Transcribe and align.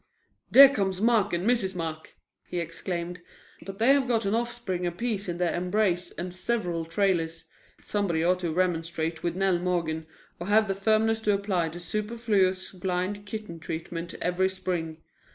"There 0.49 0.67
comes 0.69 0.99
Mark 0.99 1.31
and 1.31 1.47
Mrs. 1.47 1.75
Mark," 1.75 2.15
he 2.47 2.57
exclaimed, 2.57 3.21
"but 3.63 3.77
they 3.77 3.89
have 3.89 4.07
got 4.07 4.25
an 4.25 4.33
offspring 4.33 4.87
apiece 4.87 5.29
in 5.29 5.37
their 5.37 5.53
embrace 5.53 6.09
and 6.09 6.33
several 6.33 6.85
trailers. 6.85 7.43
Somebody 7.83 8.23
ought 8.23 8.39
to 8.39 8.49
remonstrate 8.51 9.21
with 9.21 9.35
Nell 9.35 9.59
Morgan 9.59 10.07
or 10.39 10.47
have 10.47 10.67
the 10.67 10.73
firmness 10.73 11.19
to 11.19 11.33
apply 11.35 11.69
the 11.69 11.79
superfluous 11.79 12.71
blind 12.71 13.27
kitten 13.27 13.59
treatment 13.59 14.15
every 14.23 14.49
spring. 14.49 14.97